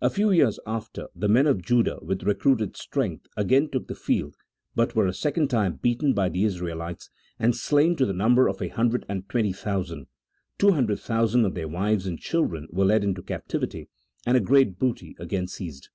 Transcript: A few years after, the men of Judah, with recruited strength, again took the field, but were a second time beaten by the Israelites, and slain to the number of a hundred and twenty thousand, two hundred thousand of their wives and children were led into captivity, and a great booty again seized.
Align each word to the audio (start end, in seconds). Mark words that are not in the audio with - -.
A 0.00 0.08
few 0.08 0.30
years 0.30 0.58
after, 0.66 1.08
the 1.14 1.28
men 1.28 1.46
of 1.46 1.60
Judah, 1.60 1.98
with 2.00 2.22
recruited 2.22 2.78
strength, 2.78 3.26
again 3.36 3.68
took 3.70 3.88
the 3.88 3.94
field, 3.94 4.34
but 4.74 4.96
were 4.96 5.06
a 5.06 5.12
second 5.12 5.48
time 5.48 5.74
beaten 5.74 6.14
by 6.14 6.30
the 6.30 6.44
Israelites, 6.44 7.10
and 7.38 7.54
slain 7.54 7.94
to 7.96 8.06
the 8.06 8.14
number 8.14 8.48
of 8.48 8.62
a 8.62 8.68
hundred 8.68 9.04
and 9.06 9.28
twenty 9.28 9.52
thousand, 9.52 10.06
two 10.56 10.70
hundred 10.70 10.98
thousand 11.00 11.44
of 11.44 11.52
their 11.54 11.68
wives 11.68 12.06
and 12.06 12.20
children 12.20 12.68
were 12.70 12.86
led 12.86 13.04
into 13.04 13.20
captivity, 13.22 13.90
and 14.24 14.38
a 14.38 14.40
great 14.40 14.78
booty 14.78 15.14
again 15.18 15.46
seized. 15.46 15.90